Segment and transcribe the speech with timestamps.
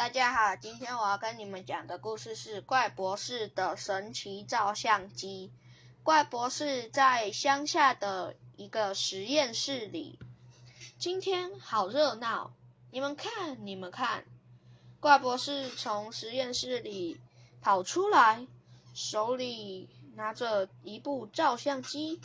[0.00, 5.52] 大家好，今天我要跟你们讲的故事是怪博士的神奇照相机。
[6.02, 10.18] 怪博士在乡下的一个实验室里，
[10.98, 12.54] 今天好热闹，
[12.90, 14.24] 你们看，你们看，
[15.00, 17.20] 怪博士从实验室里
[17.60, 18.46] 跑出来，
[18.94, 22.22] 手里拿着一部照相机，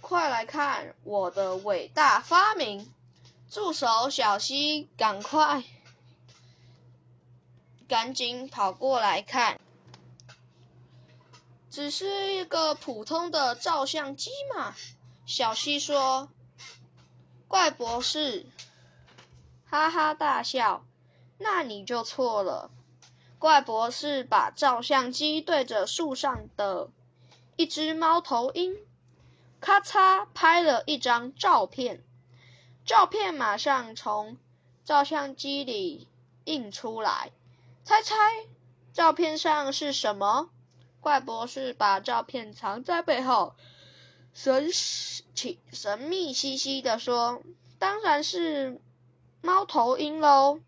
[0.00, 2.90] 快来看我的伟大发明！
[3.52, 5.62] 助手小西，赶快，
[7.86, 9.60] 赶紧跑过来看，
[11.68, 14.74] 只是一个普通的照相机嘛。
[15.26, 16.30] 小西说
[17.46, 18.46] ：“怪博士，
[19.66, 20.82] 哈哈大笑。
[21.36, 22.70] 那你就错了。”
[23.38, 26.88] 怪博士把照相机对着树上的
[27.56, 28.74] 一只猫头鹰，
[29.60, 32.02] 咔嚓拍了一张照片。
[32.84, 34.36] 照片马上从
[34.84, 36.08] 照相机里
[36.44, 37.30] 印出来，
[37.84, 38.14] 猜猜
[38.92, 40.50] 照片上是什么？
[41.00, 43.54] 怪博士把照片藏在背后，
[44.34, 44.70] 神
[45.34, 47.42] 奇神秘兮兮的说
[47.78, 48.80] ：“当然是
[49.40, 50.60] 猫头鹰喽。”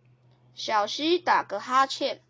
[0.55, 2.23] 小西打个哈欠，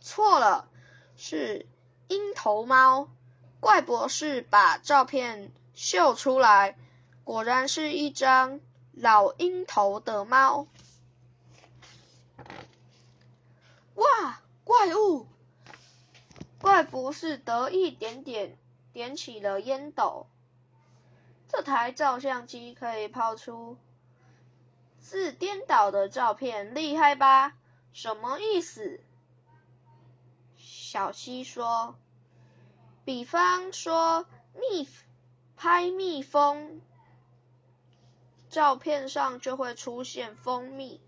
[0.00, 0.68] 错了，
[1.16, 1.66] 是
[2.06, 3.08] 鹰头猫。
[3.58, 6.76] 怪博士把照片秀出来，
[7.24, 8.60] 果然是一张。
[8.96, 10.68] 老鹰头的猫，
[13.94, 14.40] 哇！
[14.62, 15.26] 怪物！
[16.60, 18.56] 怪博士得意点点
[18.92, 20.26] 点起了烟斗。
[21.48, 23.76] 这台照相机可以拍出
[25.00, 27.54] 字颠倒的照片，厉害吧？
[27.92, 29.00] 什么意思？
[30.56, 31.96] 小溪说
[33.04, 34.88] ：“比方说蜜
[35.56, 36.80] 拍蜜蜂。”
[38.54, 41.00] 照片上就会出现蜂蜜，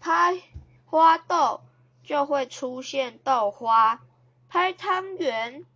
[0.00, 0.40] 拍
[0.84, 1.62] 花豆
[2.04, 4.00] 就会出现豆花，
[4.48, 5.66] 拍汤圆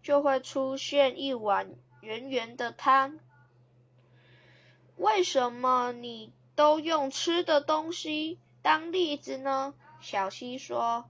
[0.00, 3.18] 就会出现一碗圆圆的汤。
[4.96, 9.74] 为什么你都用吃的东西当例子呢？
[10.00, 11.04] 小溪说：“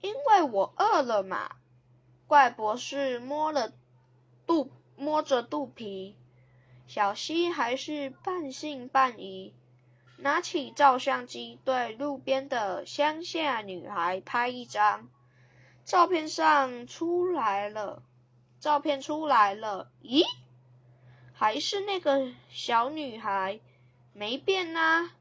[0.00, 1.54] 因为我饿了嘛。”
[2.26, 3.74] 怪博士摸了
[4.46, 6.16] 肚，摸着肚皮。
[6.86, 9.52] 小溪还是半信半疑，
[10.16, 15.08] 拿起照相机对路边的乡下女孩拍一张。
[15.84, 18.02] 照片上出来了，
[18.60, 20.24] 照片出来了，咦，
[21.32, 23.60] 还是那个小女孩，
[24.12, 25.12] 没变啊！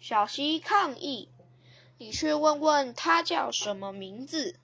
[0.00, 1.28] 小溪抗议
[1.98, 4.56] ：“你去问问她叫什么名字。”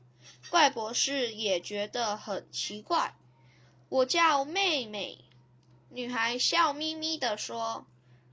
[0.50, 3.14] 怪博士也觉得很奇怪
[3.88, 5.24] ：“我叫妹妹。”
[5.90, 7.86] 女孩笑眯眯地说：“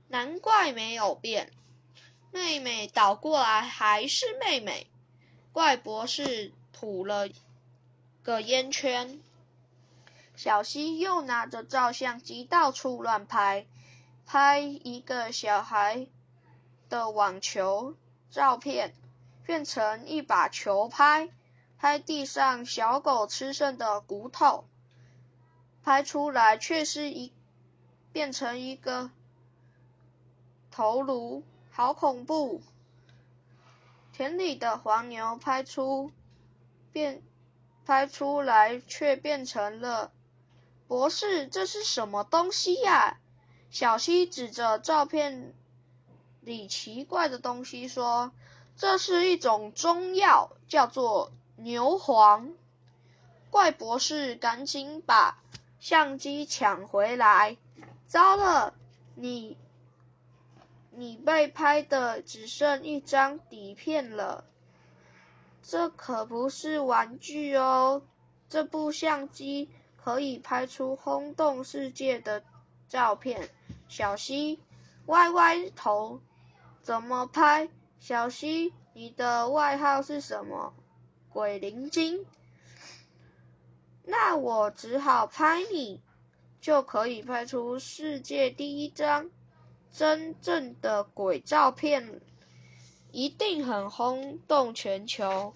[0.08, 1.50] 难怪没有变，
[2.30, 4.86] 妹妹倒过来还是妹妹。”
[5.52, 7.28] 怪博士吐了
[8.22, 9.20] 个烟圈。
[10.36, 13.66] 小西又拿着照相机到处乱拍，
[14.26, 16.06] 拍一个小孩
[16.90, 17.94] 的网球
[18.30, 18.94] 照片，
[19.46, 21.30] 变成一把球拍；
[21.78, 24.66] 拍地上小狗吃剩的骨头，
[25.82, 27.32] 拍出来却是一。
[28.16, 29.10] 变成一个
[30.70, 32.62] 头颅，好恐怖！
[34.10, 36.10] 田里的黄牛拍出
[36.92, 37.22] 变
[37.84, 40.12] 拍出来，却变成了
[40.88, 43.18] 博士，这是什么东西呀？
[43.68, 45.52] 小西指着照片
[46.40, 48.32] 里奇怪的东西说
[48.78, 52.54] ：“这是一种中药，叫做牛黄。”
[53.52, 55.38] 怪博士赶紧把
[55.80, 57.58] 相机抢回来。
[58.06, 58.74] 糟了，
[59.14, 59.56] 你
[60.90, 64.44] 你被拍的只剩一张底片了，
[65.62, 68.02] 这可不是玩具哦！
[68.48, 72.44] 这部相机可以拍出轰动世界的
[72.88, 73.50] 照片。
[73.88, 74.60] 小西
[75.06, 76.20] 歪歪头，
[76.82, 77.68] 怎么拍？
[77.98, 80.72] 小西，你的外号是什么？
[81.28, 82.24] 鬼灵精？
[84.04, 86.00] 那我只好拍你。
[86.60, 89.30] 就可以拍出世界第一张
[89.92, 92.20] 真正的鬼照片，
[93.12, 95.54] 一定很轰动全球！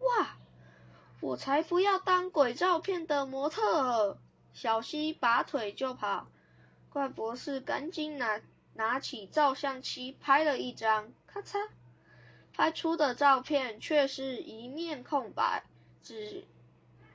[0.00, 0.36] 哇，
[1.20, 4.18] 我才不要当鬼照片的模特！
[4.52, 6.28] 小西拔腿就跑，
[6.90, 8.40] 怪博士赶紧拿
[8.74, 11.68] 拿起照相机拍了一张，咔嚓，
[12.52, 15.64] 拍出的照片却是一面空白，
[16.02, 16.44] 只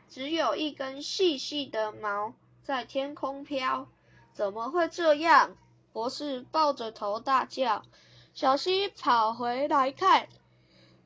[0.09, 2.33] 只有一根细细的毛。
[2.63, 3.87] 在天空飘，
[4.33, 5.55] 怎么会这样？
[5.91, 7.83] 博士抱着头大叫。
[8.33, 10.27] 小西跑回来看，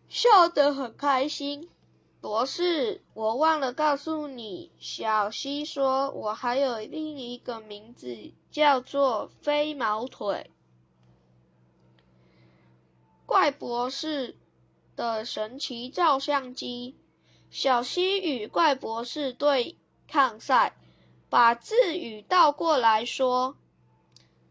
[0.07, 1.69] 笑得很开心。
[2.21, 10.51] 博士，我忘了告诉你，小西说，我还有另一个名字，叫做飞毛腿。
[13.25, 14.37] 怪博士
[14.95, 16.95] 的神奇照相机，
[17.49, 19.77] 小西与怪博士对
[20.07, 20.75] 抗赛，
[21.29, 23.55] 把字语倒过来说，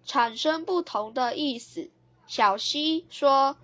[0.04, 1.90] 产生不同的意思。
[2.26, 3.56] 小溪说：“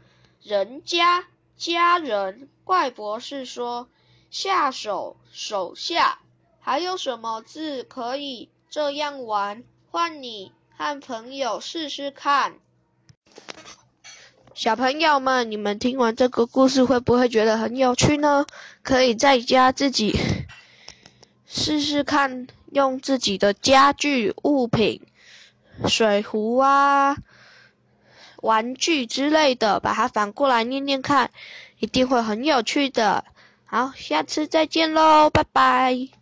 [0.42, 1.26] 人家
[1.56, 3.88] 家人。”怪博士说
[4.30, 6.18] ：“下手手下。”
[6.64, 9.64] 还有什么字可以这样玩？
[9.90, 12.54] 换你和朋友试试看。
[14.54, 18.46] 小朋友们，你们听完这个故事会不会觉得很有趣呢？
[18.82, 20.16] 可以在家自己
[21.46, 25.02] 试试看，用自己的家具物品，
[25.86, 27.16] 水壶啊。
[28.42, 31.30] 玩具之类的，把它反过来念念看，
[31.78, 33.24] 一定会很有趣的。
[33.66, 36.21] 好，下次再见喽，拜拜。